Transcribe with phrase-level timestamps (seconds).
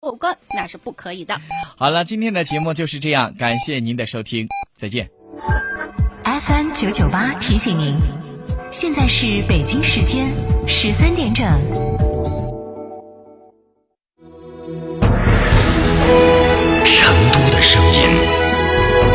[0.00, 1.38] 过关那是不可以的。
[1.76, 5.10] 好了，今天的节目就是这样，感谢您的收听，再见。
[6.24, 7.96] FM 九九八提醒您，
[8.70, 10.32] 现在是北京时间
[10.66, 11.46] 十三点整。
[16.86, 18.00] 成都的声音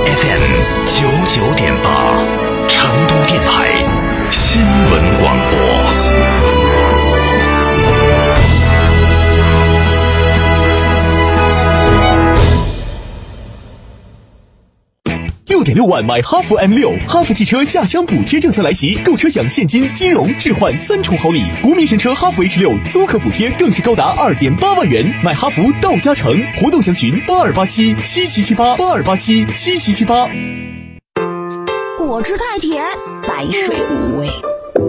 [0.06, 0.44] ，FM
[0.86, 2.24] 九九点八，
[2.68, 5.65] 成都电台新闻广播。
[15.66, 30.30] 点六万买哈弗 M 六，哈弗汽车下乡补贴政策来袭，购车享现金、金融置换三重好礼，国民神车哈弗 H 六租客补贴更是高达二点八万元，买哈弗到家城，活动详询八二八七七七七八八二八七七七七八。
[31.98, 32.86] 果汁太甜，
[33.28, 34.30] 白水无味。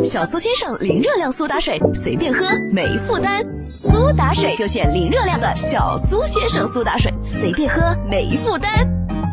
[0.05, 3.43] 小苏先生零热量苏打水，随便喝没负担。
[3.55, 9.06] 苏打水就选零热量的小苏先生苏打水，随便喝没负担。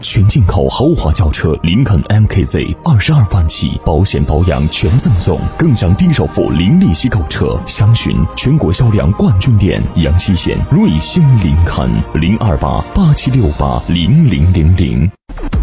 [0.00, 7.60] 全进口豪华轿车林肯 MKZ 二十二万起，保险保养全赠送，更享低首付、零利息购车。
[7.66, 15.10] 详询全国销量冠军店阳西县瑞星林肯零二八八七六八零零零零。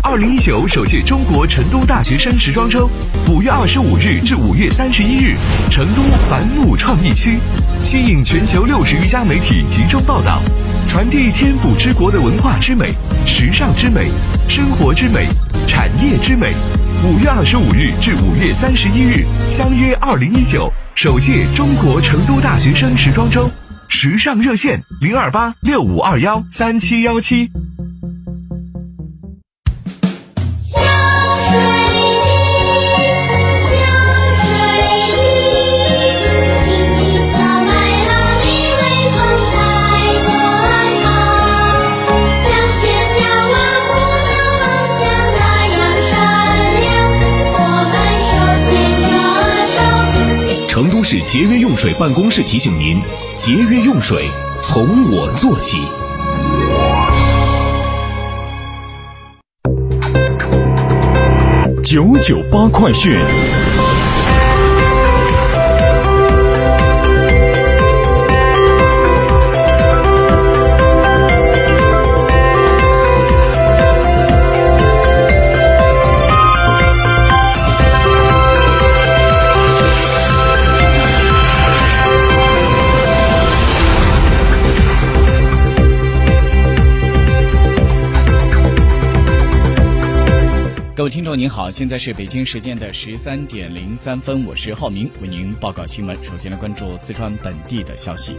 [0.03, 2.89] 二零一九首届中国成都大学生时装周，
[3.29, 5.37] 五月二十五日至五月三十一日，
[5.69, 7.37] 成都繁木创意区，
[7.85, 10.41] 吸引全球六十余家媒体集中报道，
[10.91, 12.93] 传递天府之国的文化之美、
[13.25, 14.11] 时尚之美、
[14.49, 15.25] 生活之美、
[15.65, 16.51] 产业之美。
[17.05, 23.49] 五月二十五日至五月三十一日，相约二零一九首届中国成都大学生时装周，
[23.87, 27.49] 时尚热线零二八六五二幺三七幺七。
[51.71, 53.01] 用水办公室提醒您：
[53.37, 54.29] 节约用水
[54.61, 55.77] 从我做起。
[61.81, 63.17] 九九八快讯。
[91.01, 96.15] 各位听众您好，现在是北京时间的十三点零三分，我是浩明，为您报告新闻。
[96.23, 98.35] 首先来关注四川本地的消息。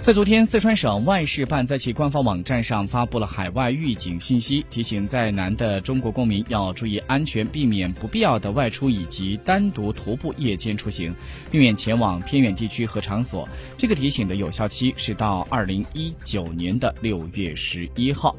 [0.00, 11.12] 在昨天，四川省外事办在其官方网站上发布了海外预警信息，提醒在南的中国公民要注意安全，避免不必要的外出以及单独徒步夜间出行，
[11.50, 13.48] 避免前往偏远地区和场所。
[13.76, 18.36] 这个提醒的有效期是到二零一九年的六月十一号。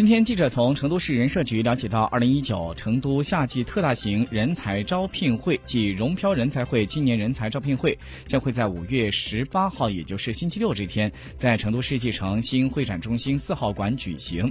[0.00, 14.50] 今天，记者从成都市人社局了解到，二零一九成都夏季特大型人才招聘会暨融漂人才会青年人才招聘会将会在五月十八号，也就是星期六这天，在成都世纪城新会展中心四号馆举行。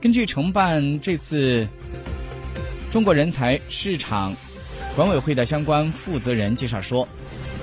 [0.00, 1.68] 根据承办这次
[2.88, 4.34] 中国人才市场
[4.96, 7.06] 管委会的相关负责人介绍说。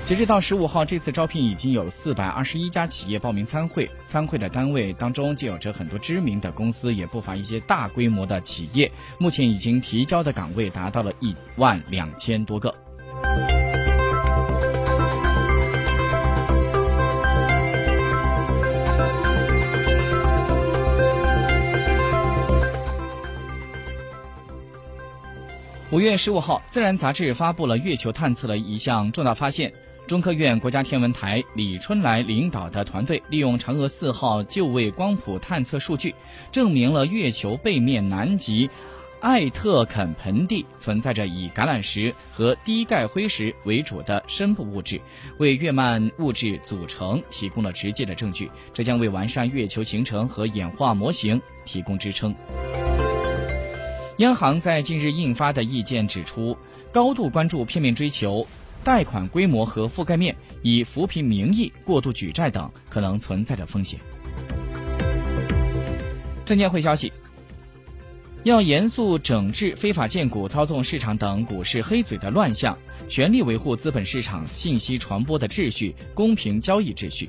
[0.08, 3.90] 截止到十五号，这次招聘已经有四百二十一家企业报名参会。
[4.06, 8.90] 参会的单位当中，就有着很多知名的公司，也不乏一些大规模的企业。
[9.18, 12.74] 目前已经提交的岗位达到了一万两千多个。
[25.90, 29.70] 五月十五号，《自然》杂志发布了月球探测的一项重大发现。
[30.08, 36.14] 中科院国家天文台李春来领导的团队利用嫦娥四号就位光谱探测数据，
[36.50, 38.70] 证明了月球背面南极
[39.20, 44.98] 艾特肯盆地存在着以橄榄石和低钙灰石为主的深部物质，
[45.36, 48.50] 为月幔物质组成提供了直接的证据。
[48.72, 52.34] 这将为完善月球形成和演化模型提供支撑。
[54.16, 56.56] 央行在近日印发的意见指出，
[56.90, 58.46] 高度关注片面追求
[58.84, 64.00] 贷款规模和覆盖面，以扶贫名义过度举债等可能存在的风险。
[66.46, 67.12] 证监会消息，
[68.44, 72.76] 要严肃整治非法荐股、操纵市场等股市黑嘴的乱象，
[73.06, 77.28] 全力维护资本市场信息传播的秩序、公平交易秩序。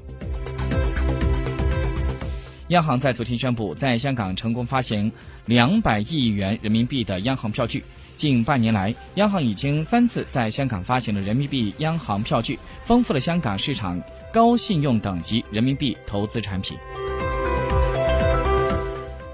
[2.69, 5.12] 央行在昨天宣布，在香港成功发行
[5.45, 7.84] 两百亿元人民币的央行票据。
[8.19, 13.98] 近半年来，央行已经三次在香港发行了人民币央行票据，丰富了香港市场
[14.33, 16.77] 高信用等级人民币投资产品。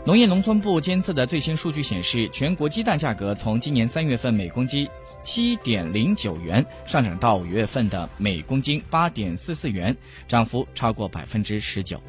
[0.05, 4.87] 农业农村部监测的最新数据显示，全国鸡蛋价格从今年三月份每公斤
[5.23, 9.97] 七点零九元上涨到五月份的每公斤八点四四元，
[10.27, 11.99] 涨幅超过百分之十九。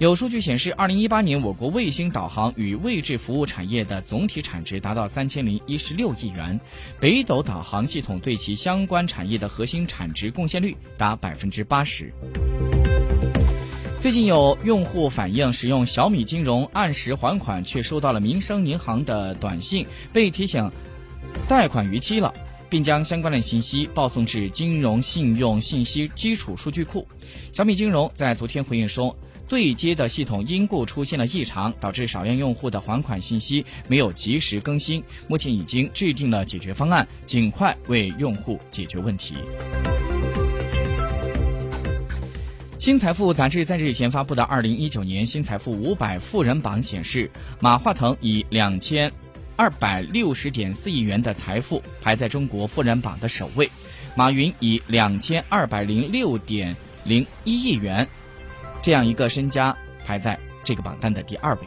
[0.00, 6.58] 有数据显示，二零一八年我国卫星导航与位置服务产业的总体产值达到三千零一十六亿元，
[6.98, 12.10] 北斗导航系统对其相关产业的核心产值贡献率达百分之八十。
[14.00, 20.72] 最近有用户反映，使用小米金融按时还款，却收到了民生银行的短信，被提醒
[21.46, 22.32] 贷款逾期了，
[22.70, 27.06] 并将相关的信息报送至金融信用信息基础数据库。
[27.52, 29.14] 小米金融在昨天回应说，
[29.50, 39.34] 对接的系统因故出现了异常，导致少量用户的还款信息没有及时更新，目前已经制定了解决方案，尽快为用户解决问题。
[42.78, 49.10] 新财富杂志在日前发布的二零一九年新财富五百富人榜显示，马化腾以两千
[49.56, 53.68] 二百六十点四亿元的财富排在中国富人榜的首位，
[54.14, 58.08] 马云以两千二百零六点零一亿元
[58.82, 61.60] 这样一个身家排在这个榜单的第二位。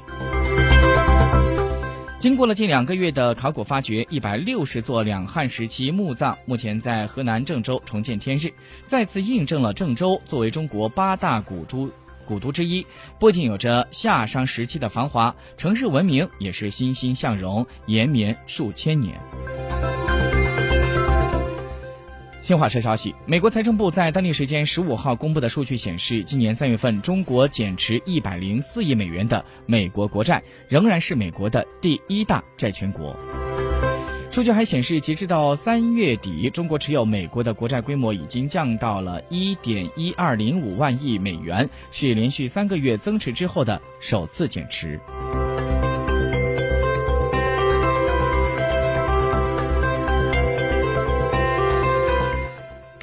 [2.19, 8.53] 经过了近两个月的考古发掘，一百六十座两汉时期墓葬目前在河南郑州重见天日，
[8.85, 11.91] 再次印证了郑州作为中国八大古都
[12.25, 12.87] 古都之一，
[13.19, 19.19] 不仅有着夏商时期的繁华，城市文明也是欣欣向荣，延绵数千年。
[22.43, 33.15] 新华社消息，美国财政部在当地时间十五号公布的数据显示，今年三月份，中国减持一百零四亿美元的美国国债，仍然是美国的第一大债权国。
[34.29, 44.99] 数据还显示，截至到三月底，中国持有美国的国债规模已经降到了一点一二零五万亿美元，是连续三个月增持之后的首次减持。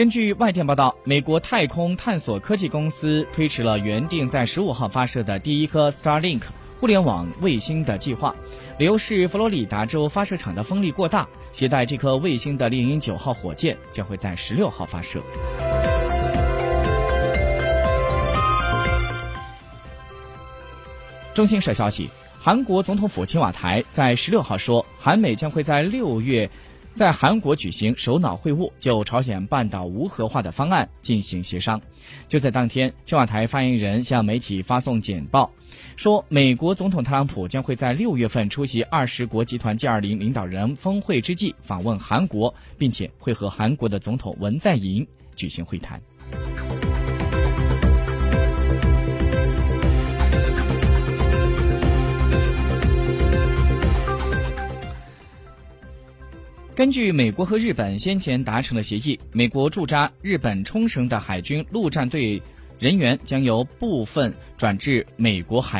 [0.00, 6.40] 根据外电报道，美国太空探索科技公司推迟了原定在十五号发射的第一颗 Starlink
[6.80, 8.34] 互联网卫星的计划，
[8.78, 15.20] 理由是佛罗里达州发射场的风力过大，携带这颗卫星的猎鹰九号火箭将会在十六号发射。
[21.34, 22.08] 中新社消息，
[22.40, 26.50] 韩国总统府青瓦台在十六号说，韩美将会在六月。
[26.94, 31.80] 在韩国举行首脑会晤，就朝鲜半岛无核化的方案进行协商。
[32.28, 35.50] 就在当天，青瓦台发言人向媒体发送简报，
[35.96, 45.06] 说美国总统特朗普将会在六月份出席二十国集团 G20 领导人峰会之际访问韩国，并且会和韩国的总统文在寅
[45.36, 46.00] 举行会谈。
[56.80, 62.40] 根据美国和日本先前达成的协议，美国驻扎日本冲绳的海军陆战队
[62.78, 65.78] 人员将由部分转至美国海。